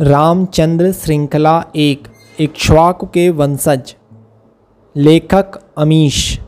रामचंद्र 0.00 0.92
श्रृंखला 0.92 1.64
एक 1.76 2.08
इक्ष्वाकु 2.40 3.06
के 3.06 3.30
वंशज। 3.30 3.96
लेखक 4.96 5.60
अमीश। 5.78 6.40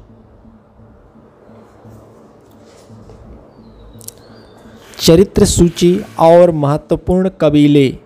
चरित्र 5.00 5.44
सूची 5.44 6.04
और 6.18 6.50
महत्वपूर्ण 6.50 7.28
कबीले। 7.28 7.98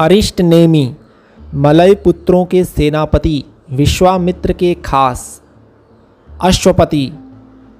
अरिष्ट 0.00 0.40
नेमी, 0.40 0.96
मलय 1.54 1.94
पुत्रों 1.94 2.44
के 2.44 2.64
सेनापति, 2.64 3.44
विश्वामित्र 3.70 4.52
के 4.52 4.74
खास। 4.74 5.42
अश्वपति, 6.40 7.12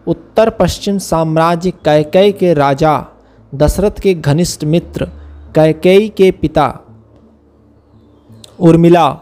उत्तर 0.06 0.50
पश्चिम 0.50 0.98
साम्राज्य 0.98 1.70
कैकय 1.70 2.32
के 2.32 2.54
राजा, 2.54 3.06
दशरथ 3.54 4.00
के 4.02 4.14
घनिष्ठ 4.14 4.64
मित्र 4.64 5.19
कैकेयी 5.54 6.08
के 6.08 6.30
पिता 6.30 6.80
उर्मिला, 8.60 9.18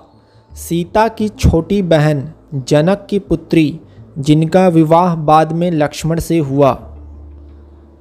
सीता 0.52 1.08
की 1.08 1.28
छोटी 1.28 1.82
बहन 1.82 2.32
जनक 2.54 3.06
की 3.10 3.18
पुत्री, 3.18 3.80
जिनका 4.18 4.68
विवाह 4.68 5.14
बाद 5.14 5.52
में 5.52 5.70
लक्ष्मण 5.70 6.20
से 6.20 6.38
हुआ। 6.38 6.72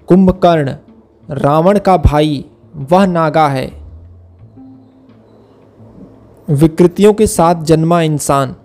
कुंभकर्ण, 0.07 0.75
रावण 1.29 1.79
का 1.79 1.97
भाई, 1.97 2.45
वह 2.75 3.05
नागा 3.05 3.47
है। 3.47 3.83
विकृतियों 6.49 7.13
के 7.13 7.27
साथ 7.27 7.55
जन्मा 7.55 8.01
इंसान। 8.01 8.55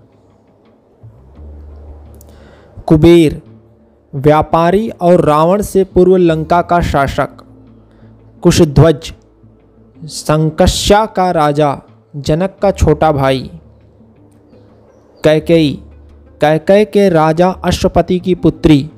कुबेर, 2.86 3.42
व्यापारी 4.14 4.90
और 4.90 5.20
रावण 5.20 5.62
से 5.62 5.84
पूर्व 5.84 6.16
लंका 6.16 6.62
का 6.62 6.80
शासक। 6.80 7.28
कुशध्वज 8.42 9.14
संकश्या 10.04 11.06
का 11.06 11.30
राजा, 11.30 11.80
जनक 12.16 12.56
का 12.62 12.70
छोटा 12.70 13.12
भाई। 13.12 13.50
कैकई 15.24 15.82
कैकय 16.40 16.84
के 16.84 17.08
राजा 17.08 17.50
अश्वपति 17.50 18.18
की 18.18 18.34
पुत्री, 18.34 18.90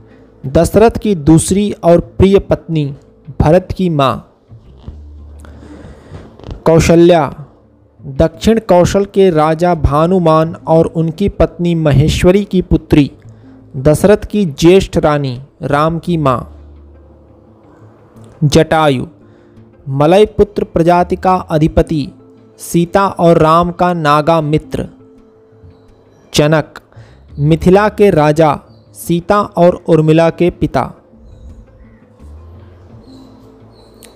दशरथ 0.46 0.90
की 0.90 1.14
दूसरी 1.14 1.72
और 1.72 2.00
प्रिय 2.00 2.38
पत्नी, 2.38 2.96
भरत 3.40 3.68
की 3.76 3.88
माँ। 3.88 4.32
कौशल्या, 6.64 7.34
दक्षिण 8.06 8.58
कौशल 8.58 9.04
के 9.04 9.30
राजा 9.30 9.74
भानुमान 9.74 10.54
और 10.54 10.86
उनकी 10.86 11.28
पत्नी 11.28 11.74
महेश्वरी 11.74 12.44
की 12.44 12.62
पुत्री, 12.62 13.10
दशरथ 13.76 14.24
की 14.24 14.44
ज्येष्ठ 14.44 14.98
रानी 14.98 15.42
राम 15.62 15.98
की 15.98 16.16
माँ। 16.16 16.50
जटायु 18.44 19.06
मलय 19.88 20.26
पुत्र 20.26 20.64
प्रजाति 20.64 21.16
का 21.16 21.34
अधिपति, 21.34 22.12
सीता 22.58 23.08
और 23.08 23.38
राम 23.38 23.72
का 23.72 23.92
नागा 23.92 24.40
मित्र। 24.40 24.88
जनक, 26.34 26.80
मिथिला 27.38 27.88
के 27.88 28.10
राजा, 28.10 28.60
सीता 28.94 29.40
और 29.42 29.84
उर्मिला 29.88 30.30
के 30.30 30.50
पिता। 30.50 30.92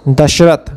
दशरथ, 0.08 0.77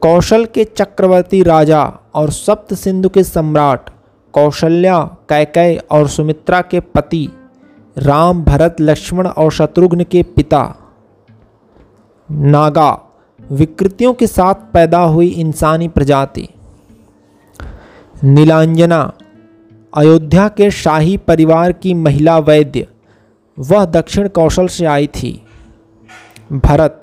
कौशल 0.00 0.44
के 0.44 0.64
चक्रवर्ती 0.64 1.42
राजा 1.42 1.92
और 2.14 2.30
सप्त 2.30 2.74
सिंधु 2.74 3.08
के 3.08 3.24
सम्राट, 3.24 3.90
कौशल्या, 4.32 4.98
कैकय 5.28 5.82
और 5.90 6.08
सुमित्रा 6.08 6.60
के 6.60 6.80
पति, 6.80 7.28
राम, 7.98 8.44
भरत, 8.44 8.76
लक्ष्मण 8.80 9.26
और 9.26 9.52
शत्रुघ्न 9.52 10.04
के 10.04 10.22
पिता। 10.22 10.76
नागा 12.30 13.04
विकृतियों 13.50 14.14
के 14.14 14.26
साथ 14.26 14.54
पैदा 14.54 14.98
हुई 14.98 15.28
इंसानी 15.28 15.88
प्रजाति। 15.88 16.48
नीलांजना, 18.24 19.12
अयोध्या 19.96 20.48
के 20.48 20.70
शाही 20.70 21.16
परिवार 21.16 21.72
की 21.72 21.94
महिला 21.94 22.38
वैद्य, 22.38 22.86
वह 23.58 23.84
दक्षिण 23.84 24.28
कौशल 24.28 24.66
से 24.66 24.84
आई 24.84 25.06
थी। 25.06 25.42
भरत, 26.52 27.00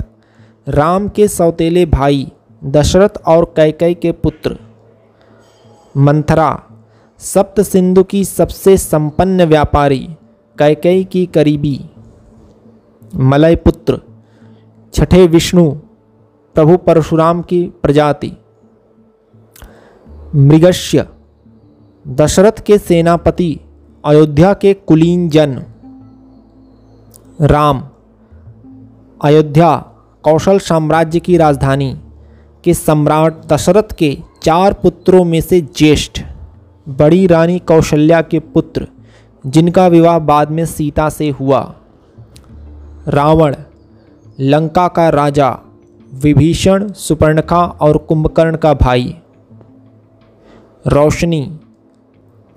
राम 0.68 1.08
के 1.08 1.28
सौतेले 1.28 1.86
भाई, 1.86 2.32
दशरथ 2.64 3.18
और 3.28 3.54
कैकई 3.56 3.94
के 3.94 4.12
पुत्र। 4.12 4.58
मंथरा, 5.98 6.64
सप्त 7.20 7.62
सिंधु 7.62 8.04
की 8.04 8.26
सबसे 8.26 8.78
संपन्न 8.78 9.46
व्यापारी, 9.46 10.10
कैकई 10.58 11.04
की 11.04 11.26
करीबी। 11.26 11.90
मलय 13.16 13.56
पुत्र 13.56 14.02
छठे 14.94 15.28
विष्णु 15.28 15.76
प्रभु 16.56 16.78
परशुराम 16.78 17.42
की 17.42 17.64
प्रजाति। 17.84 18.32
मृगश्य, 20.36 21.06
दशरथ 22.08 22.62
के 22.66 22.78
सेनापति, 22.78 23.60
अयोध्या 24.06 24.54
के 24.54 24.74
कुलीन 24.74 25.30
जन 25.30 25.64
राम, 27.42 27.84
अयोध्या, 29.22 29.76
कौशल 30.24 30.60
साम्राज्य 30.60 31.20
की 31.20 31.38
राजधानी 31.38 32.02
के 32.64 32.74
सम्राट 32.74 33.46
दशरथ 33.46 33.94
के 34.00 34.18
चार 34.44 34.74
पुत्रों 34.74 35.24
में 35.24 35.42
से 35.42 35.62
ज्येष्ठ, 35.62 36.22
बड़ी 36.90 37.28
रानी 37.28 37.60
कौशल्या 37.60 38.22
के 38.22 38.40
पुत्र, 38.40 38.88
जिनका 39.48 39.88
विवाह 39.88 40.20
बाद 40.20 40.52
में 40.52 40.66
सीता 40.66 41.10
से 41.10 41.30
हुआ। 41.30 41.76
रावण, 43.08 43.56
लंका 44.40 44.88
का 44.88 45.10
राजा 45.10 45.60
विभीषण 46.16 46.92
सुपर्णखा 46.92 47.66
और 47.66 47.98
कुंभकर्ण 47.98 48.58
का 48.58 48.74
भाई। 48.74 49.16
रोशनी, 50.88 51.60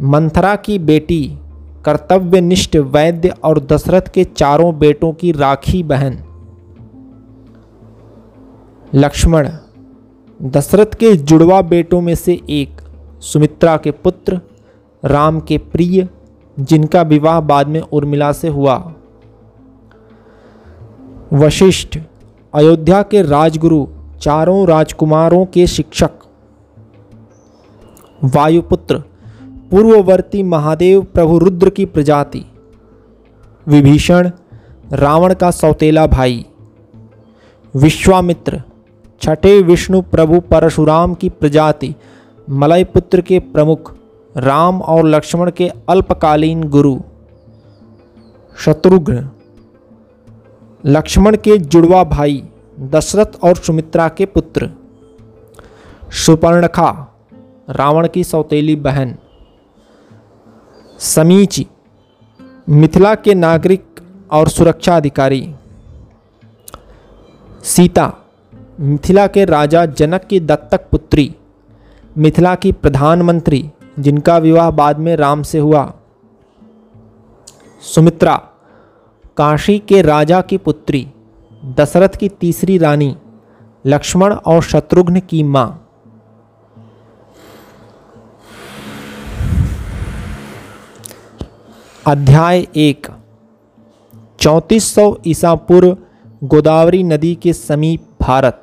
मंथरा 0.03 0.57
की 0.57 0.79
बेटी, 0.79 1.39
कर्तव्यनिष्ठ 1.85 2.77
वैद्य 2.77 3.29
और 3.29 3.61
दशरथ 3.61 4.01
के 4.01 4.25
चारों 4.25 4.79
बेटों 4.79 5.13
की 5.13 5.33
राखी 5.33 5.83
बहन। 5.83 6.19
लक्ष्मण, 8.95 9.51
दशरथ 10.43 10.95
के 10.95 11.17
जुड़वा 11.17 11.63
बेटों 11.63 12.01
में 12.01 12.15
से 12.15 12.41
एक, 12.51 12.81
सुमित्रा 13.21 13.77
के 13.77 13.91
पुत्र, 13.91 14.41
राम 15.05 15.41
के 15.41 15.59
प्रिय, 15.59 16.09
जिनका 16.61 17.03
विवाह 17.03 17.41
बाद 17.41 17.69
में 17.69 17.81
उर्मिला 17.81 18.33
से 18.33 18.49
हुआ। 18.49 18.95
वशिष्ठ 21.33 21.99
अयोध्या 22.55 23.03
के 23.03 23.23
राजगुरु, 23.23 23.87
चारों 24.21 24.69
राजकुमारों 24.69 25.47
के 25.47 25.67
शिक्षक। 25.67 26.11
वायुपुत्र, 28.25 28.99
पूर्ववर्ती 29.43 30.43
महादेव 30.43 31.03
प्रभु 31.03 31.39
रुद्र 31.39 31.71
की 31.71 31.85
प्रजाति। 31.85 32.45
विभीषण, 33.67 34.31
रावण 34.93 35.35
का 35.35 35.51
सौतेला 35.51 36.07
भाई। 36.07 36.47
विश्वामित्र, 37.77 38.63
छठे 39.23 39.63
विष्णु 39.63 40.03
प्रभु 40.03 40.41
परशुराम 40.41 41.15
की 41.15 41.29
प्रजाति। 41.29 41.95
मलयपुत्र 42.51 43.21
के 43.21 43.39
प्रमुख, 43.39 43.95
राम 44.37 44.83
और 44.83 45.07
लक्ष्मण 45.07 45.51
के 45.51 45.71
अल्पकालीन 45.89 46.65
गुरु। 46.65 47.01
शत्रुघ्न 48.59 49.31
लक्ष्मण 50.87 51.37
के 51.37 51.59
जुड़वा 51.59 52.05
भाई 52.05 52.49
दशरथ 52.81 53.27
और 53.43 53.57
सुमित्रा 53.57 54.09
के 54.09 54.27
पुत्र। 54.27 54.71
सुपर्णखा, 56.11 57.19
रावण 57.71 58.09
की 58.09 58.25
सौतेली 58.25 58.77
बहन। 58.77 59.17
समीची, 60.99 61.67
मिथिला 62.69 63.15
के 63.15 63.35
नागरिक 63.35 63.85
और 64.31 64.49
सुरक्षा 64.49 64.97
अधिकारी। 64.97 65.55
सीता, 67.65 68.13
मिथिला 68.81 69.27
के 69.27 69.45
राजा 69.45 69.87
जनक 69.87 70.25
की 70.25 70.41
दत्तक 70.41 70.91
पुत्री। 70.91 71.35
मिथिला 72.19 72.55
की 72.55 72.73
प्रधानमंत्री, 72.73 73.71
जिनका 73.99 74.39
विवाह 74.39 74.71
बाद 74.71 74.99
में 74.99 75.17
राम 75.17 75.43
से 75.43 75.59
हुआ। 75.59 75.93
सुमित्रा 77.83 78.49
काशी 79.39 79.79
के 79.79 80.03
राजा 80.03 80.41
की 80.41 80.57
पुत्री, 80.57 81.07
दशरथ 81.65 82.09
की 82.09 82.29
तीसरी 82.29 82.79
रानी, 82.79 83.17
लक्ष्मण 83.87 84.35
और 84.35 84.63
शत्रुघ्न 84.63 85.21
की 85.21 85.43
माँ। 85.43 85.89
अध्याय 92.07 92.67
एक। 92.77 93.07
चौंतीस 94.41 94.95
सौ 94.95 95.17
ईसा 95.27 95.55
पूर्व 95.55 95.97
गोदावरी 96.45 97.03
नदी 97.03 97.35
के 97.35 97.53
समीप 97.53 98.07
भारत। 98.21 98.63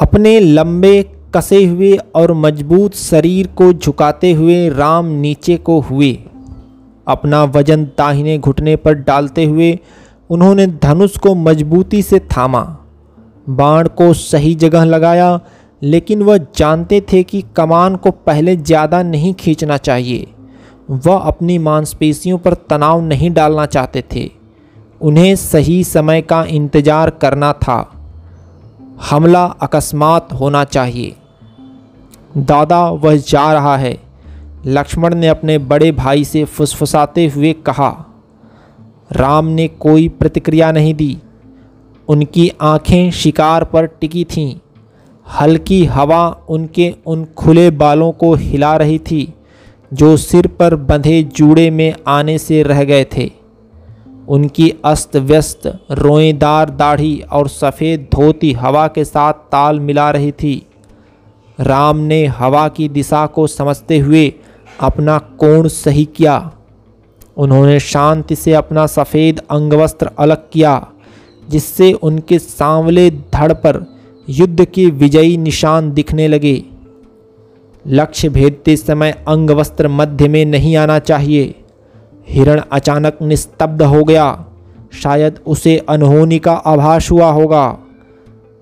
अपने 0.00 0.40
लंबे, 0.40 1.02
कसे 1.34 1.64
हुए 1.64 1.98
और 2.14 2.32
मज़बूत 2.32 2.94
शरीर 2.94 3.46
को 3.46 3.72
झुकाते 3.72 4.32
हुए 4.32 4.68
राम 4.68 5.06
नीचे 5.06 5.56
को 5.56 5.80
हुए। 5.80 6.18
अपना 7.06 7.44
वज़न 7.44 7.84
दाहिने 7.98 8.38
घुटने 8.38 8.76
पर 8.76 8.94
डालते 8.94 9.44
हुए 9.44 9.78
उन्होंने 10.30 10.66
धनुष 10.66 11.16
को 11.18 11.34
मजबूती 11.34 12.02
से 12.02 12.18
थामा। 12.20 12.60
बाण 13.48 13.88
को 13.88 14.12
सही 14.12 14.54
जगह 14.54 14.84
लगाया, 14.84 15.40
लेकिन 15.82 16.22
वह 16.22 16.36
जानते 16.56 17.00
थे 17.12 17.22
कि 17.22 17.42
कमान 17.56 17.96
को 17.96 18.10
पहले 18.10 18.56
ज़्यादा 18.56 19.02
नहीं 19.02 19.34
खींचना 19.34 19.76
चाहिए। 19.76 20.26
वह 20.90 21.16
अपनी 21.16 21.58
मांसपेशियों 21.58 22.38
पर 22.38 22.54
तनाव 22.70 23.00
नहीं 23.00 23.30
डालना 23.30 23.66
चाहते 23.66 24.04
थे। 24.14 24.30
उन्हें 25.00 25.34
सही 25.36 25.82
समय 25.84 26.22
का 26.22 26.44
इंतज़ार 26.44 27.10
करना 27.10 27.52
था। 27.52 27.98
हमला 29.10 29.44
अकस्मात 29.44 30.32
होना 30.32 30.64
चाहिए। 30.64 31.16
दादा, 32.36 32.90
वह 32.90 33.16
जा 33.16 33.52
रहा 33.52 33.76
है। 33.76 34.01
लक्ष्मण 34.66 35.14
ने 35.14 35.28
अपने 35.28 35.58
बड़े 35.58 35.92
भाई 35.92 36.24
से 36.24 36.44
फुसफुसाते 36.44 37.26
हुए 37.26 37.52
कहा, 37.52 38.06
राम 39.12 39.46
ने 39.46 39.68
कोई 39.68 40.08
प्रतिक्रिया 40.08 40.72
नहीं 40.72 40.94
दी। 40.94 41.18
उनकी 42.08 42.50
आँखें 42.60 43.10
शिकार 43.10 43.64
पर 43.64 43.86
टिकी 43.86 44.24
थीं। 44.24 44.54
हल्की 45.26 45.84
हवा 45.84 46.28
उनके 46.48 46.94
उन 47.06 47.24
खुले 47.36 47.70
बालों 47.70 48.12
को 48.12 48.34
हिला 48.34 48.76
रही 48.76 48.98
थी, 48.98 49.34
जो 49.92 50.16
सिर 50.16 50.46
पर 50.46 50.74
बंधे 50.74 51.22
जूड़े 51.22 51.70
में 51.70 51.94
आने 52.06 52.38
से 52.38 52.62
रह 52.62 52.84
गए 52.84 53.06
थे। 53.16 53.30
उनकी 54.28 54.72
अस्त 54.84 55.16
व्यस्त 55.16 55.66
रोएदार 55.90 56.70
दाढ़ी 56.70 57.20
और 57.32 57.48
सफ़ेद 57.48 58.08
धोती 58.12 58.52
हवा 58.52 58.86
के 58.88 59.04
साथ 59.04 59.32
ताल 59.32 59.80
मिला 59.80 60.10
रही 60.10 60.32
थी। 60.32 60.66
राम 61.60 61.96
ने 61.96 62.26
हवा 62.26 62.68
की 62.68 62.88
दिशा 62.88 63.26
को 63.26 63.46
समझते 63.46 63.98
हुए 63.98 64.32
अपना 64.80 65.18
कोण 65.18 65.68
सही 65.68 66.04
किया। 66.04 66.52
उन्होंने 67.36 67.80
शांति 67.80 68.36
से 68.36 68.52
अपना 68.52 68.86
सफ़ेद 68.86 69.40
अंगवस्त्र 69.50 70.10
अलग 70.18 70.36
किया, 70.52 70.88
जिससे 71.48 71.92
उनके 71.92 72.38
सांवले 72.38 73.10
धड़ 73.10 73.52
पर 73.52 73.86
युद्ध 74.28 74.64
के 74.64 74.86
विजयी 74.86 75.36
निशान 75.36 75.92
दिखने 75.92 76.28
लगे। 76.28 76.64
लक्ष्य 77.86 78.28
भेदते 78.28 78.76
समय 78.76 79.24
अंगवस्त्र 79.28 79.88
मध्य 79.88 80.28
में 80.28 80.44
नहीं 80.44 80.76
आना 80.76 80.98
चाहिए। 80.98 81.54
हिरण 82.28 82.62
अचानक 82.72 83.18
निस्तब्ध 83.22 83.82
हो 83.82 84.04
गया। 84.04 84.44
शायद 85.02 85.40
उसे 85.46 85.78
अनहोनी 85.78 86.38
का 86.38 86.52
आभास 86.52 87.10
हुआ 87.10 87.30
होगा। 87.30 87.78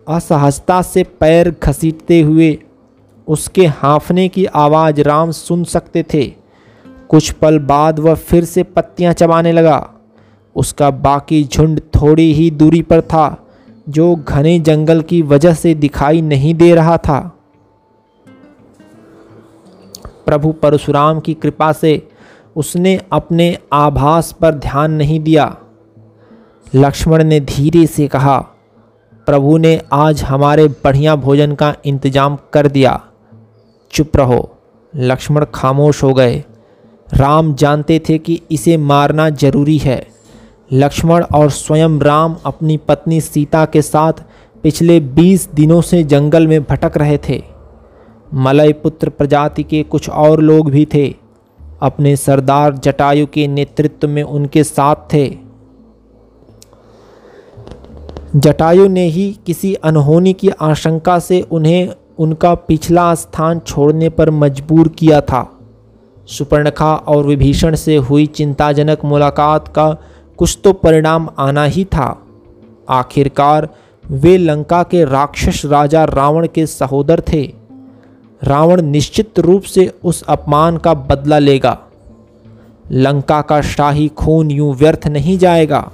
असहजता 0.09 0.83
से 0.83 1.03
पैर 1.03 1.55
घसीटते 1.63 2.21
हुए 2.21 2.59
उसके 3.31 3.67
हाँफने 3.67 4.29
की 4.29 4.45
आवाज़ 4.47 5.01
राम 5.01 5.31
सुन 5.31 5.65
सकते 5.65 6.03
थे। 6.15 6.25
कुछ 7.11 7.31
पल 7.31 7.59
बाद 7.59 7.99
वह 7.99 8.15
फिर 8.15 8.45
से 8.45 8.63
पत्तियाँ 8.63 9.13
चबाने 9.13 9.53
लगा। 9.53 9.91
उसका 10.57 10.91
बाकी 10.91 11.43
झुंड 11.45 11.81
थोड़ी 11.95 12.33
ही 12.33 12.51
दूरी 12.51 12.83
पर 12.83 13.01
था, 13.01 13.47
जो 13.89 14.15
घने 14.15 14.59
जंगल 14.61 15.03
की 15.03 15.21
वजह 15.23 15.55
से 15.55 15.75
दिखाई 15.75 16.21
नहीं 16.23 16.55
दे 16.55 16.75
रहा 16.75 16.97
था। 16.97 17.21
प्रभु 20.27 20.53
परशुराम 20.53 21.21
की 21.21 21.35
कृपा 21.35 21.73
से 21.73 22.09
उसने 22.57 23.01
अपने 23.13 23.57
आभास 23.73 24.33
पर 24.33 24.55
ध्यान 24.55 24.93
नहीं 24.93 25.21
दिया। 25.21 25.57
लक्ष्मण 26.75 27.25
ने 27.25 27.41
धीरे 27.41 27.87
से 27.87 28.09
कहा, 28.09 28.39
प्रभु 29.27 29.57
ने 29.59 29.81
आज 29.93 30.23
हमारे 30.23 30.67
बढ़िया 30.85 31.17
भोजन 31.17 31.55
का 31.55 31.75
इंतज़ाम 31.85 32.39
कर 32.53 32.69
दिया। 32.69 33.01
चुप 33.91 34.17
रहो। 34.17 34.57
लक्ष्मण 34.97 35.45
खामोश 35.55 36.03
हो 36.03 36.15
गए। 36.15 36.45
राम 37.15 37.55
जानते 37.55 38.03
थे 38.09 38.19
कि 38.19 38.41
इसे 38.51 38.77
मारना 38.77 39.31
ज़रूरी 39.31 39.79
है। 39.79 40.07
लक्ष्मण 40.73 41.25
और 41.25 41.51
स्वयं 41.51 42.01
राम 42.01 42.37
अपनी 42.47 42.77
पत्नी 42.77 43.21
सीता 43.21 43.65
के 43.65 43.83
साथ 43.83 44.13
पिछले 44.63 45.01
बीस 45.01 45.49
दिनों 45.55 45.81
से 45.81 46.03
जंगल 46.03 46.47
में 46.47 46.63
भटक 46.63 46.97
रहे 46.97 47.19
थे। 47.29 47.43
मलय 48.35 48.73
पुत्र 48.73 49.09
प्रजाति 49.09 49.63
के 49.63 49.83
कुछ 49.83 50.09
और 50.09 50.41
लोग 50.41 50.71
भी 50.71 50.89
थे। 50.95 51.15
अपने 51.81 52.17
सरदार 52.17 52.75
जटायु 52.75 53.27
के 53.27 53.49
नेतृत्व 53.49 54.09
में 54.09 54.23
उनके 54.23 54.65
साथ 54.65 54.97
थे। 55.13 55.39
जटायु 58.37 58.89
ने 58.89 59.05
ही 59.05 59.39
किसी 59.47 59.75
अनहोनी 59.75 60.33
की 60.33 60.49
आशंका 60.49 61.19
से 61.19 61.41
उन्हें 61.41 61.89
उनका 62.21 62.55
पिछला 62.55 63.15
स्थान 63.15 63.59
छोड़ने 63.59 64.09
पर 64.09 64.31
मजबूर 64.31 64.89
किया 64.89 65.21
था। 65.21 65.47
सुपर्णखा 66.29 66.95
और 66.95 67.27
विभीषण 67.27 67.75
से 67.75 67.97
हुई 67.97 68.27
चिंताजनक 68.27 69.05
मुलाकात 69.05 69.69
का 69.69 69.91
कुछ 70.39 70.59
तो 70.65 70.73
परिणाम 70.73 71.29
आना 71.39 71.65
ही 71.65 71.85
था। 71.85 72.23
आखिरकार 72.89 73.69
वे 74.05 74.37
लंका 74.37 74.83
के 74.83 75.05
राक्षस 75.05 75.65
राजा 75.65 76.05
रावण 76.05 76.47
के 76.47 76.67
सहोदर 76.67 77.23
थे। 77.33 77.43
रावण 78.43 78.83
निश्चित 78.83 79.39
रूप 79.39 79.63
से 79.63 79.93
उस 80.05 80.23
अपमान 80.23 80.77
का 80.77 80.95
बदला 80.95 81.39
लेगा। 81.39 81.79
लंका 82.93 83.41
का 83.41 83.61
शाही 83.61 84.09
खून 84.09 84.51
यूँ 84.51 84.75
व्यर्थ 84.75 85.07
नहीं 85.07 85.39
जाएगा। 85.39 85.91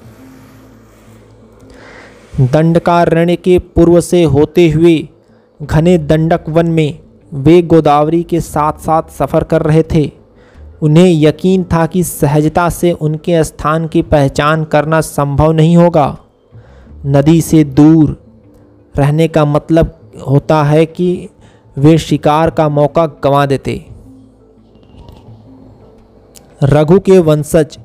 दंडकारण्य 2.40 3.36
के 3.36 3.58
पूर्व 3.58 4.00
से 4.00 4.22
होते 4.24 4.68
हुए 4.70 4.96
घने 5.62 5.98
दंडक 5.98 6.48
वन 6.48 6.66
में 6.66 6.98
वे 7.34 7.62
गोदावरी 7.62 8.22
के 8.22 8.40
साथ 8.40 8.72
साथ 8.72 9.02
सफ़र 9.02 9.44
कर 9.44 9.62
रहे 9.62 9.82
थे। 9.82 10.10
उन्हें 10.82 11.12
यकीन 11.12 11.64
था 11.64 11.86
कि 11.86 12.04
सहजता 12.04 12.68
से 12.68 12.92
उनके 12.92 13.44
स्थान 13.44 13.86
की 13.88 14.02
पहचान 14.02 14.64
करना 14.64 15.00
संभव 15.00 15.52
नहीं 15.52 15.76
होगा। 15.76 16.18
नदी 17.06 17.40
से 17.40 17.64
दूर 17.64 18.16
रहने 18.96 19.28
का 19.28 19.44
मतलब 19.44 19.98
होता 20.28 20.62
है 20.62 20.86
कि 20.86 21.28
वे 21.78 21.98
शिकार 21.98 22.50
का 22.50 22.68
मौका 22.68 23.06
गंवा 23.06 23.46
देते। 23.46 23.86
रघु 26.62 27.00
के 27.00 27.18
वंशज, 27.18 27.78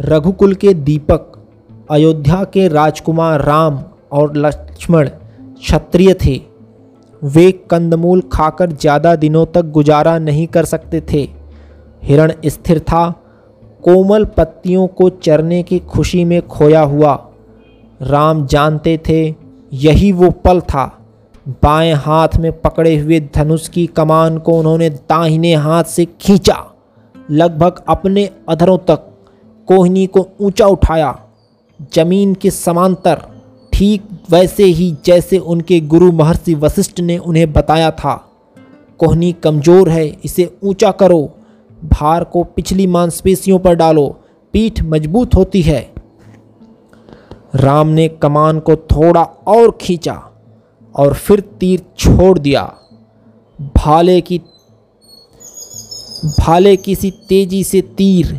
रघुकुल 0.00 0.54
के 0.54 0.74
दीपक, 0.74 1.32
अयोध्या 1.90 2.44
के 2.44 2.68
राजकुमार 2.68 3.44
राम 3.44 3.82
और 4.12 4.36
लक्ष्मण 4.36 5.08
क्षत्रिय 5.08 6.14
थे। 6.14 6.55
वे 7.24 7.52
कंदमूल 7.70 8.22
खाकर 8.32 8.72
ज़्यादा 8.72 9.14
दिनों 9.16 9.46
तक 9.46 9.64
गुजारा 9.64 10.18
नहीं 10.18 10.46
कर 10.46 10.64
सकते 10.64 11.00
थे। 11.12 11.28
हिरण 12.02 12.32
स्थिर 12.46 12.78
था, 12.80 13.10
कोमल 13.82 14.24
पत्तियों 14.24 14.86
को 14.86 15.08
चरने 15.08 15.62
की 15.62 15.78
खुशी 15.78 16.24
में 16.24 16.40
खोया 16.48 16.80
हुआ। 16.80 17.14
राम 18.02 18.46
जानते 18.46 19.00
थे, 19.08 19.34
यही 19.72 20.12
वो 20.12 20.30
पल 20.30 20.60
था। 20.60 20.86
बाएँ 21.62 21.92
हाथ 21.94 22.36
में 22.36 22.60
पकड़े 22.60 22.96
हुए 22.98 23.20
धनुष 23.34 23.68
की 23.68 23.86
कमान 23.86 24.38
को 24.38 24.58
उन्होंने 24.58 24.90
दाहिने 24.90 25.54
हाथ 25.54 25.84
से 25.84 26.04
खींचा। 26.20 26.64
लगभग 27.30 27.82
अपने 27.88 28.30
अधरों 28.48 28.78
तक 28.78 29.08
कोहनी 29.68 30.06
को 30.06 30.28
ऊँचा 30.40 30.66
उठाया। 30.66 31.18
ज़मीन 31.94 32.34
के 32.34 32.50
समांतर 32.50 33.22
ठीक 33.76 34.02
वैसे 34.30 34.64
ही 34.64 34.96
जैसे 35.04 35.38
उनके 35.38 35.80
गुरु 35.80 36.10
महर्षि 36.12 36.54
वशिष्ठ 36.54 37.00
ने 37.00 37.16
उन्हें 37.18 37.52
बताया 37.52 37.90
था। 37.90 38.14
कोहनी 39.00 39.32
कमज़ोर 39.32 39.88
है, 39.88 40.06
इसे 40.24 40.58
ऊँचा 40.64 40.90
करो, 40.90 41.18
भार 41.84 42.24
को 42.24 42.44
पिछली 42.44 42.86
मांसपेशियों 42.86 43.58
पर 43.58 43.74
डालो, 43.74 44.06
पीठ 44.54 44.82
मज़बूत 44.82 45.34
होती 45.34 45.62
है। 45.62 45.80
राम 47.54 47.88
ने 47.88 48.08
कमान 48.22 48.60
को 48.60 48.76
थोड़ा 48.76 49.22
और 49.22 49.76
खींचा 49.80 50.14
और 50.94 51.14
फिर 51.14 51.40
तीर 51.60 51.84
छोड़ 51.98 52.38
दिया। 52.38 52.62
भाले 53.76 54.20
की, 54.20 54.38
भाले 56.40 56.76
किसी 56.76 57.10
तेज़ी 57.10 57.64
से 57.64 57.80
तीर 57.80 58.38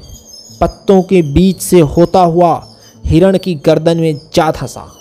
पत्तों 0.62 1.02
के 1.02 1.22
बीच 1.34 1.62
से 1.62 1.80
होता 1.80 2.20
हुआ 2.20 2.62
हिरण 3.06 3.38
की 3.38 3.56
गर्दन 3.56 3.98
में 3.98 4.20
जा 4.34 4.52
धंसा। 4.52 4.94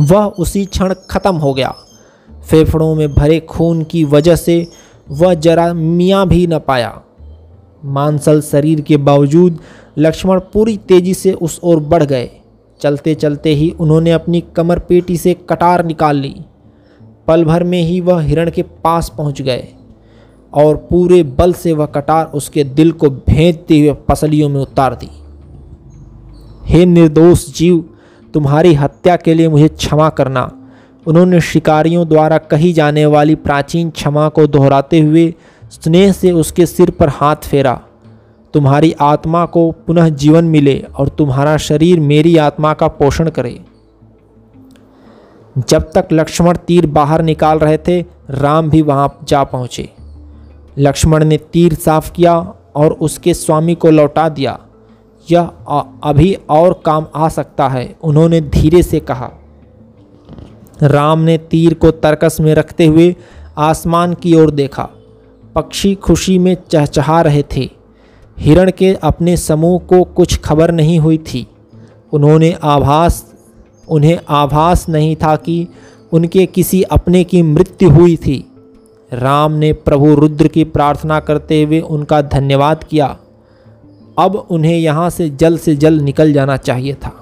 वह 0.00 0.24
उसी 0.38 0.64
क्षण 0.64 0.94
खत्म 1.10 1.36
हो 1.36 1.52
गया। 1.54 1.74
फेफड़ों 2.30 2.94
में 2.94 3.14
भरे 3.14 3.38
खून 3.40 3.82
की 3.82 4.04
वजह 4.04 4.36
से 4.36 4.66
वह 5.10 5.34
जरा 5.34 5.72
मियाँ 5.74 6.26
भी 6.28 6.46
न 6.46 6.58
पाया। 6.58 7.00
मांसल 7.84 8.40
शरीर 8.40 8.80
के 8.80 8.96
बावजूद 8.96 9.58
लक्ष्मण 9.98 10.40
पूरी 10.52 10.76
तेज़ी 10.78 11.14
से 11.14 11.32
उस 11.32 11.60
ओर 11.62 11.80
बढ़ 11.80 12.02
गए। 12.02 12.30
चलते 12.80 13.14
चलते 13.14 13.54
ही 13.54 13.70
उन्होंने 13.70 14.10
अपनी 14.10 14.40
कमर 14.56 14.78
पेटी 14.78 15.16
से 15.16 15.34
कटार 15.50 15.84
निकाल 15.84 16.16
ली। 16.16 16.34
पल 17.28 17.44
भर 17.44 17.64
में 17.64 17.82
ही 17.82 18.00
वह 18.00 18.20
हिरण 18.20 18.50
के 18.50 18.62
पास 18.62 19.12
पहुँच 19.18 19.42
गए 19.42 19.68
और 20.52 20.76
पूरे 20.90 21.22
बल 21.38 21.52
से 21.52 21.72
वह 21.72 21.86
कटार 21.86 22.26
उसके 22.34 22.64
दिल 22.64 22.92
को 22.92 23.10
भेजते 23.10 23.78
हुए 23.78 23.92
पसलियों 24.08 24.48
में 24.48 24.60
उतार 24.60 24.94
दी। 24.94 25.10
हे 26.66 26.84
निर्दोष 26.86 27.46
जीव 27.54 27.84
तुम्हारी 28.36 28.74
हत्या 28.74 29.16
के 29.16 29.34
लिए 29.34 29.48
मुझे 29.48 29.68
क्षमा 29.68 30.08
करना। 30.08 30.52
उन्होंने 31.06 31.40
शिकारियों 31.40 32.08
द्वारा 32.08 32.38
कही 32.38 32.72
जाने 32.72 33.06
वाली 33.06 33.34
प्राचीन 33.34 33.90
क्षमा 33.90 34.28
को 34.28 34.46
दोहराते 34.46 35.00
हुए 35.00 35.34
स्नेह 35.70 36.12
से 36.12 36.30
उसके 36.30 36.66
सिर 36.66 36.90
पर 36.90 37.08
हाथ 37.08 37.36
फेरा। 37.36 37.80
तुम्हारी 38.54 38.94
आत्मा 39.00 39.46
को 39.46 39.70
पुनः 39.70 40.08
जीवन 40.08 40.44
मिले 40.44 40.84
और 40.98 41.08
तुम्हारा 41.08 41.56
शरीर 41.56 42.00
मेरी 42.00 42.36
आत्मा 42.36 42.74
का 42.74 42.88
पोषण 42.88 43.30
करे। 43.30 43.60
जब 45.68 45.90
तक 45.94 46.08
लक्ष्मण 46.12 46.56
तीर 46.56 46.86
बाहर 46.86 47.22
निकाल 47.22 47.58
रहे 47.58 47.78
थे, 47.78 48.04
राम 48.30 48.70
भी 48.70 48.82
वहाँ 48.82 49.18
जा 49.22 49.44
पहुँचे। 49.44 49.92
लक्ष्मण 50.78 51.24
ने 51.24 51.36
तीर 51.36 51.74
साफ़ 51.74 52.12
किया 52.12 52.54
और 52.76 52.92
उसके 52.92 53.34
स्वामी 53.34 53.74
को 53.74 53.90
लौटा 53.90 54.28
दिया। 54.28 54.60
यह 55.30 55.50
अभी 56.04 56.38
और 56.50 56.82
काम 56.84 57.06
आ 57.14 57.28
सकता 57.28 57.68
है, 57.68 57.96
उन्होंने 58.02 58.40
धीरे 58.40 58.82
से 58.82 59.00
कहा। 59.00 59.30
राम 60.82 61.18
ने 61.18 61.38
तीर 61.38 61.74
को 61.74 61.90
तरकस 61.90 62.36
में 62.40 62.54
रखते 62.54 62.86
हुए 62.86 63.16
आसमान 63.58 64.14
की 64.14 64.34
ओर 64.34 64.50
देखा। 64.50 64.88
पक्षी 65.54 65.94
खुशी 65.94 66.38
में 66.38 66.56
चहचहा 66.70 67.22
रहे 67.22 67.42
थे। 67.56 67.70
हिरण 68.38 68.70
के 68.70 68.94
अपने 68.94 69.36
समूह 69.36 69.78
को 69.78 70.04
कुछ 70.04 70.40
खबर 70.40 70.70
नहीं 70.70 70.98
हुई 70.98 71.18
थी। 71.18 71.46
उन्होंने 72.12 72.58
आभास, 72.62 73.34
उन्हें 73.88 74.18
आभास 74.28 74.88
नहीं 74.88 75.16
था 75.16 75.36
कि 75.36 75.68
उनके 76.12 76.46
किसी 76.46 76.82
अपने 76.82 77.24
की 77.24 77.42
मृत्यु 77.42 77.90
हुई 77.90 78.16
थी। 78.16 78.52
राम 79.12 79.52
ने 79.52 79.72
प्रभु 79.72 80.14
रुद्र 80.14 80.48
की 80.48 80.64
प्रार्थना 80.64 81.20
करते 81.20 81.62
हुए 81.62 81.80
उनका 81.80 82.22
धन्यवाद 82.22 82.84
किया। 82.84 83.16
अब 84.18 84.36
उन्हें 84.50 84.76
यहाँ 84.76 85.08
से 85.10 85.28
जल्द 85.30 85.60
से 85.60 85.74
जल्द 85.76 86.02
निकल 86.02 86.32
जाना 86.32 86.56
चाहिए 86.56 86.94
था। 86.94 87.12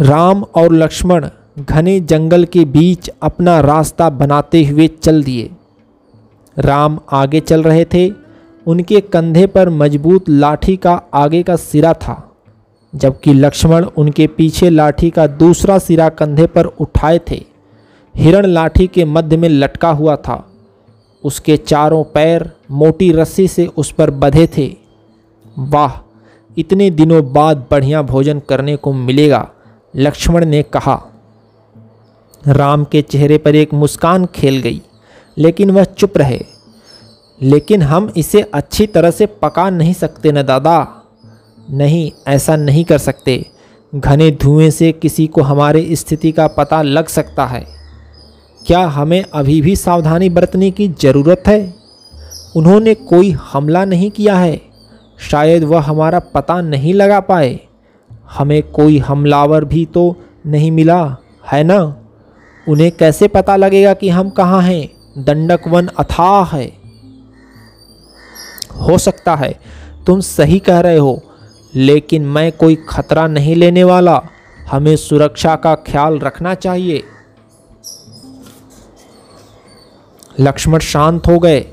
राम 0.00 0.42
और 0.54 0.72
लक्ष्मण 0.72 1.28
घने 1.58 1.98
जंगल 2.00 2.44
के 2.44 2.64
बीच 2.64 3.10
अपना 3.22 3.60
रास्ता 3.60 4.08
बनाते 4.10 4.64
हुए 4.64 4.86
चल 4.88 5.22
दिए। 5.24 5.50
राम 6.56 6.98
आगे 7.12 7.40
चल 7.40 7.62
रहे 7.62 7.84
थे। 7.84 8.10
उनके 8.66 9.00
कंधे 9.00 9.46
पर 9.46 9.68
मज़बूत 9.70 10.28
लाठी 10.28 10.76
का 10.76 11.00
आगे 11.14 11.42
का 11.42 11.56
सिरा 11.56 11.92
था, 11.92 12.22
जबकि 12.92 13.34
लक्ष्मण 13.34 13.84
उनके 13.96 14.26
पीछे 14.26 14.70
लाठी 14.70 15.10
का 15.10 15.26
दूसरा 15.26 15.78
सिरा 15.78 16.08
कंधे 16.08 16.46
पर 16.46 16.64
उठाए 16.64 17.20
थे। 17.30 17.42
हिरण 18.14 18.46
लाठी 18.46 18.86
के 18.86 19.04
मध्य 19.04 19.36
में 19.36 19.48
लटका 19.48 19.90
हुआ 19.90 20.16
था। 20.16 20.36
उसके 21.24 21.56
चारों 21.56 22.04
पैर 22.04 22.52
मोटी 22.70 23.12
रस्सी 23.12 23.48
से 23.48 23.66
उस 23.66 23.92
पर 23.92 24.10
बधे 24.10 24.46
थे। 24.46 24.76
वाह, 25.58 26.22
इतने 26.58 26.90
दिनों 26.90 27.32
बाद 27.32 27.66
बढ़िया 27.70 28.02
भोजन 28.02 28.40
करने 28.48 28.76
को 28.76 28.92
मिलेगा, 28.92 29.50
लक्ष्मण 29.96 30.44
ने 30.44 30.62
कहा। 30.62 31.06
राम 32.46 32.84
के 32.84 33.02
चेहरे 33.02 33.38
पर 33.38 33.54
एक 33.54 33.74
मुस्कान 33.74 34.26
खेल 34.26 34.60
गई, 34.60 34.82
लेकिन 35.38 35.70
वह 35.70 35.84
चुप 35.84 36.18
रहे। 36.18 36.44
लेकिन 37.42 37.82
हम 37.82 38.12
इसे 38.16 38.42
अच्छी 38.42 38.86
तरह 38.86 39.10
से 39.10 39.26
पका 39.26 39.70
नहीं 39.70 39.94
सकते 39.94 40.32
न, 40.32 40.42
दादा। 40.42 41.02
नहीं, 41.70 42.12
ऐसा 42.28 42.56
नहीं 42.56 42.84
कर 42.84 42.98
सकते। 42.98 43.46
घने 43.94 44.30
धुएँ 44.30 44.70
से 44.70 44.92
किसी 44.92 45.26
को 45.26 45.42
हमारे 45.42 45.96
स्थिति 45.96 46.32
का 46.32 46.46
पता 46.46 46.82
लग 46.82 47.08
सकता 47.08 47.46
है। 47.46 47.75
क्या 48.66 48.80
हमें 48.80 49.24
अभी 49.34 49.60
भी 49.62 49.76
सावधानी 49.76 50.28
बरतने 50.28 50.70
की 50.70 50.88
ज़रूरत 50.88 51.42
है? 51.46 51.74
उन्होंने 52.56 52.94
कोई 52.94 53.30
हमला 53.30 53.84
नहीं 53.84 54.10
किया 54.10 54.36
है। 54.36 54.62
शायद 55.30 55.64
वह 55.64 55.80
हमारा 55.80 56.18
पता 56.18 56.60
नहीं 56.60 56.94
लगा 56.94 57.20
पाए। 57.20 57.60
हमें 58.30 58.62
कोई 58.62 58.98
हमलावर 58.98 59.64
भी 59.64 59.84
तो 59.84 60.16
नहीं 60.46 60.70
मिला, 60.70 61.16
है 61.52 61.64
ना? 61.64 61.96
उन्हें 62.68 62.92
कैसे 62.92 63.28
पता 63.28 63.56
लगेगा 63.56 63.94
कि 63.94 64.08
हम 64.08 64.30
कहाँ 64.30 64.62
हैं? 64.62 64.88
दंडक 65.24 65.60
वन 65.68 65.86
अथाह 65.86 66.56
है। 66.56 66.72
हो 68.80 68.98
सकता 68.98 69.34
है। 69.34 69.60
तुम 70.06 70.20
सही 70.20 70.58
कह 70.58 70.80
रहे 70.80 70.98
हो, 70.98 71.22
लेकिन 71.74 72.22
मैं 72.22 72.52
कोई 72.52 72.76
खतरा 72.88 73.26
नहीं 73.26 73.56
लेने 73.56 73.84
वाला। 73.84 74.22
हमें 74.70 74.96
सुरक्षा 74.96 75.56
का 75.56 75.74
ख्याल 75.74 76.18
रखना 76.18 76.54
चाहिए। 76.54 77.02
लक्ष्मण 80.40 80.78
शांत 80.78 81.26
हो 81.26 81.38
गए, 81.38 81.64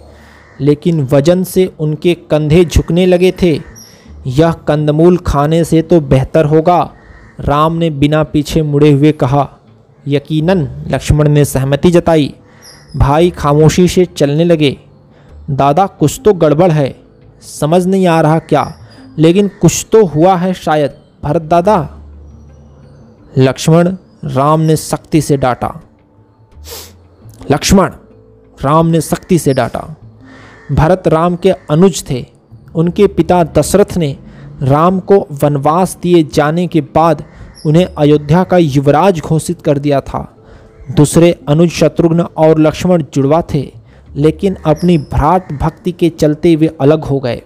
लेकिन 0.62 1.04
वज़न 1.04 1.44
से 1.44 1.74
उनके 1.80 2.14
कंधे 2.14 2.66
झुकने 2.66 3.06
लगे 3.06 3.34
थे। 3.42 3.62
यह 4.28 4.52
कंदमूल 4.52 5.18
खाने 5.18 5.64
से 5.64 5.82
तो 5.82 6.00
बेहतर 6.02 6.46
होगा, 6.46 6.92
राम 7.40 7.74
ने 7.74 7.90
बिना 7.90 8.24
पीछे 8.24 8.62
मुड़े 8.62 8.92
हुए 8.92 9.12
कहा। 9.12 9.50
यकीनन, 10.08 10.68
लक्ष्मण 10.88 11.28
ने 11.28 11.46
सहमति 11.46 11.92
जताई। 11.92 12.34
भाई 12.98 13.30
खामोशी 13.30 13.88
से 13.88 14.06
चलने 14.06 14.44
लगे। 14.44 14.78
दादा, 15.50 15.86
कुछ 15.88 16.22
तो 16.26 16.34
गड़बड़ 16.34 16.72
है, 16.72 16.96
समझ 17.42 17.86
नहीं 17.86 18.08
आ 18.08 18.22
रहा 18.22 18.40
क्या? 18.40 18.74
लेकिन 19.18 19.48
कुछ 19.48 19.86
तो 19.92 20.06
हुआ 20.06 20.36
है 20.36 20.54
शायद, 20.54 20.94
भरत 21.24 21.42
दादा। 21.42 21.90
लक्ष्मण, 23.38 23.96
राम 24.26 24.62
ने 24.62 24.76
सख्ती 24.76 25.22
से 25.22 25.38
डांटा। 25.38 25.82
लक्ष्मण 27.52 27.92
राम 28.66 28.88
ने 28.88 29.02
सख्ती 29.02 29.40
से 29.40 29.54
डांटा। 29.54 29.96
भरत 30.72 31.08
राम 31.08 31.36
के 31.36 31.52
अनुज 31.52 32.04
थे। 32.10 32.26
उनके 32.76 33.08
पिता 33.08 33.44
दशरथ 33.44 33.98
ने 33.98 34.18
राम 34.62 35.00
को 35.00 35.28
वनवास 35.32 35.98
दिए 36.04 36.24
जाने 36.34 36.68
के 36.68 36.82
बाद 36.82 37.24
उन्हें 37.66 37.86
अयोध्या 37.86 38.44
का 38.44 38.58
युवराज 38.58 39.20
घोषित 39.20 39.62
कर 39.62 39.78
दिया 39.78 40.02
था। 40.02 40.36
दूसरे 40.92 41.40
अनुज 41.48 41.70
शत्रुघ्न 41.70 42.22
और 42.22 42.60
लक्ष्मण 42.60 43.04
जुड़वा 43.14 43.42
थे, 43.54 43.74
लेकिन 44.16 44.58
अपनी 44.66 44.98
भ्रात 44.98 45.54
भक्ति 45.54 45.92
के 45.92 46.10
चलते 46.10 46.56
वे 46.56 46.78
अलग 46.82 47.04
हो 47.04 47.20
गए। 47.20 47.42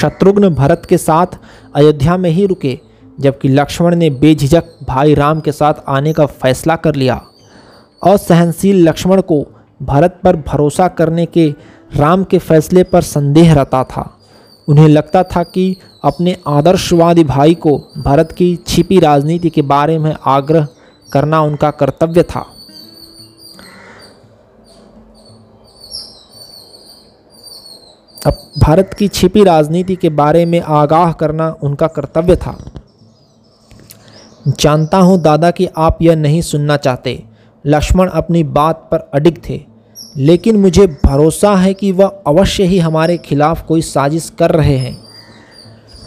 शत्रुघ्न 0.00 0.48
भरत 0.48 0.82
के 0.88 0.98
साथ 0.98 1.38
अयोध्या 1.74 2.16
में 2.16 2.30
ही 2.30 2.46
रुके, 2.46 2.78
जबकि 3.20 3.48
लक्ष्मण 3.48 3.96
ने 3.96 4.10
बेझिझक 4.10 4.64
भाई 4.88 5.14
राम 5.14 5.40
के 5.40 5.52
साथ 5.52 5.74
आने 5.88 6.12
का 6.12 6.26
फैसला 6.26 6.76
कर 6.76 6.94
लिया। 6.94 7.20
असहनशील 8.02 8.88
लक्ष्मण 8.88 9.20
को 9.20 9.44
भरत 9.82 10.20
पर 10.24 10.36
भरोसा 10.36 10.88
करने 10.88 11.26
के 11.26 11.54
राम 11.96 12.24
के 12.24 12.38
फैसले 12.38 12.82
पर 12.82 13.02
संदेह 13.02 13.54
रहता 13.54 13.84
था। 13.84 14.18
उन्हें 14.68 14.88
लगता 14.88 15.22
था 15.22 15.42
कि 15.42 15.76
अपने 16.04 16.36
आदर्शवादी 16.46 17.24
भाई 17.24 17.54
को 17.54 17.78
भारत 17.98 18.32
की 18.32 18.56
छिपी 18.66 18.98
राजनीति 18.98 19.50
के 19.50 19.62
बारे 19.62 19.98
में 19.98 20.14
आग्रह 20.26 20.66
करना 21.12 21.40
उनका 21.40 21.70
कर्तव्य 21.70 22.22
था। 22.22 22.46
अब 28.26 28.52
भारत 28.58 28.94
की 28.98 29.08
छिपी 29.08 29.44
राजनीति 29.44 29.96
के 29.96 30.08
बारे 30.08 30.44
में 30.46 30.60
आगाह 30.60 31.12
करना 31.12 31.56
उनका 31.62 31.86
कर्तव्य 31.86 32.36
था। 32.36 32.56
जानता 34.48 34.98
हूँ 34.98 35.20
दादा 35.22 35.50
कि 35.50 35.68
आप 35.76 35.98
यह 36.02 36.16
नहीं 36.16 36.40
सुनना 36.42 36.76
चाहते। 36.76 37.22
लक्ष्मण 37.68 38.08
अपनी 38.08 38.44
बात 38.44 38.76
पर 38.76 39.10
अडिग 39.14 39.38
थे। 39.48 39.60
लेकिन 40.16 40.56
मुझे 40.56 40.86
भरोसा 40.86 41.54
है 41.56 41.74
कि 41.74 41.92
वह 41.92 42.06
अवश्य 42.26 42.64
ही 42.64 42.78
हमारे 42.78 43.18
खिलाफ 43.18 43.62
कोई 43.62 43.82
साजिश 43.82 44.32
कर 44.38 44.50
रहे 44.50 44.76
हैं। 44.76 44.98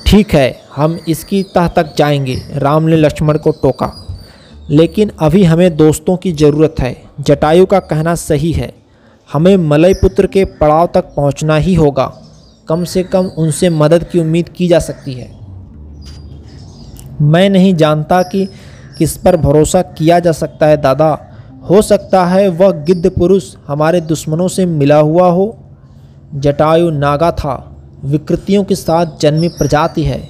ठीक 0.08 0.34
है, 0.34 0.60
हम 0.76 1.00
इसकी 1.08 1.44
तह 1.44 1.68
तक 1.68 1.96
जाएँगे। 1.98 2.42
राम 2.54 2.84
ने 2.84 2.96
लक्ष्मण 2.96 3.38
को 3.38 3.52
टोका। 3.52 4.08
लेकिन 4.70 5.12
अभी 5.20 5.44
हमें 5.44 5.78
दोस्तों 5.78 6.18
की 6.18 6.32
ज़रूरत 6.32 6.76
है। 6.80 7.04
जटायु 7.20 7.66
का 7.66 7.80
कहना 7.80 8.16
सही 8.16 8.52
है। 8.52 8.76
हमें 9.34 9.58
मलय 9.58 9.94
पुत्र 9.94 10.28
के 10.28 10.46
पड़ाव 10.46 10.90
तक 10.94 11.02
पहुँचना 11.02 11.56
ही 11.56 11.74
होगा। 11.74 12.22
कम 12.68 12.84
से 12.84 13.04
कम 13.04 13.26
उनसे 13.26 13.70
मदद 13.70 14.04
की 14.04 14.20
उम्मीद 14.20 14.50
की 14.50 14.68
जा 14.68 14.80
सकती 14.80 15.14
है। 15.14 15.38
मैं 17.22 17.50
नहीं 17.50 17.76
जानता 17.76 18.24
कि 18.24 18.50
किस 18.98 19.18
पर 19.18 19.38
भरोसा 19.38 19.82
किया 19.82 20.20
जा 20.20 20.32
सकता 20.32 20.66
है, 20.66 20.78
दादा। 20.78 21.28
हो 21.70 21.82
सकता 21.82 22.26
है 22.26 22.50
वह 22.50 22.72
गिद्ध 22.72 23.10
पुरुष 23.10 23.56
हमारे 23.68 24.02
दुश्मनों 24.02 24.48
से 24.48 24.66
मिला 24.66 24.98
हुआ 24.98 25.30
हो। 25.30 25.58
जटायु 26.36 26.90
नागा 26.90 27.32
था, 27.32 27.76
विकृतियों 28.04 28.64
के 28.64 28.76
साथ 28.76 29.06
जन्मी 29.22 29.48
प्रजाति 29.48 30.04
है। 30.04 30.30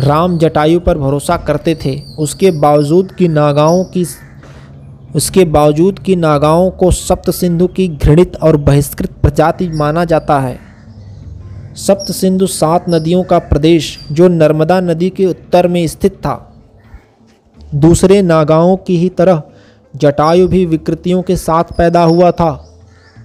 राम 0.00 0.38
जटायु 0.38 0.80
पर 0.80 0.98
भरोसा 0.98 1.36
करते 1.36 1.74
थे। 1.84 2.02
उसके 2.18 2.50
बावजूद 2.50 3.12
की 3.12 3.28
नागाओं 3.28 3.84
की, 3.84 4.06
उसके 5.16 5.44
बावजूद 5.44 5.98
की 5.98 6.16
नागाओं 6.16 6.70
को 6.70 6.90
सप्त 6.90 7.30
सिंधु 7.30 7.66
की 7.66 7.88
घृणित 7.88 8.36
और 8.36 8.56
बहिष्कृत 8.56 9.10
प्रजाति 9.10 9.68
माना 9.68 10.04
जाता 10.04 10.40
है। 10.40 10.58
सप्त 11.74 12.12
सिंधु 12.12 12.46
सात 12.46 12.84
नदियों 12.88 13.24
का 13.24 13.38
प्रदेश, 13.38 13.98
जो 14.12 14.28
नर्मदा 14.28 14.80
नदी 14.80 15.10
के 15.10 15.26
उत्तर 15.26 15.68
में 15.68 15.86
स्थित 15.86 16.12
था। 16.12 16.52
दूसरे 17.74 18.22
नागाओं 18.22 18.76
की 18.76 18.96
ही 18.96 19.08
तरह 19.08 19.42
जटायु 19.96 20.48
भी 20.48 20.66
विकृतियों 20.66 21.22
के 21.22 21.36
साथ 21.36 21.64
पैदा 21.78 22.02
हुआ 22.02 22.30
था। 22.30 22.78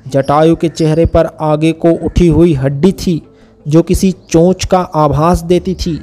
जटायु 0.07 0.55
के 0.55 0.69
चेहरे 0.69 1.05
पर 1.05 1.25
आगे 1.41 1.71
को 1.71 1.91
उठी 1.91 2.27
हुई 2.27 2.53
हड्डी 2.53 2.91
थी, 2.91 3.27
जो 3.67 3.81
किसी 3.81 4.11
चोंच 4.11 4.65
का 4.65 4.79
आभास 4.79 5.41
देती 5.41 5.75
थी। 5.75 6.01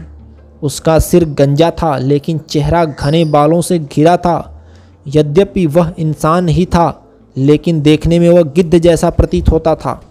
उसका 0.62 0.98
सिर 0.98 1.24
गंजा 1.24 1.70
था, 1.70 1.98
लेकिन 1.98 2.38
चेहरा 2.38 2.84
घने 2.84 3.24
बालों 3.24 3.60
से 3.60 3.78
घिरा 3.78 4.16
था। 4.16 4.64
यद्यपि 5.06 5.66
वह 5.66 5.92
इंसान 5.98 6.48
ही 6.48 6.66
था, 6.66 7.08
लेकिन 7.36 7.82
देखने 7.82 8.18
में 8.18 8.30
वह 8.30 8.42
गिद्ध 8.42 8.78
जैसा 8.78 9.10
प्रतीत 9.10 9.48
होता 9.48 9.74
था। 9.74 10.02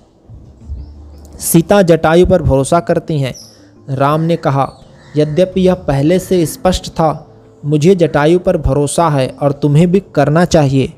सीता 1.40 1.82
जटायु 1.82 2.26
पर 2.26 2.42
भरोसा 2.42 2.80
करती 2.80 3.20
हैं। 3.20 3.36
राम 3.90 4.22
ने 4.22 4.36
कहा, 4.36 4.74
यद्यपि 5.18 5.62
यह 5.62 5.74
पहले 5.74 6.20
से 6.20 6.46
स्पष्ट 6.46 6.90
था 6.90 7.26
मुझे 7.66 7.96
जटायु 7.96 8.40
पर 8.40 8.58
भरोसा 8.58 9.10
है 9.10 9.28
और 9.42 9.52
तुम्हें 9.52 9.92
भी 9.92 10.00
करना 10.16 10.46
चाहिए। 10.46 10.94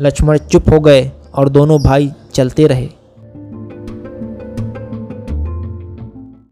लक्ष्मण 0.00 0.38
चुप 0.38 0.68
हो 0.68 0.80
गए 0.80 1.10
और 1.34 1.48
दोनों 1.48 1.82
भाई 1.82 2.12
चलते 2.34 2.66
रहे। 2.66 2.88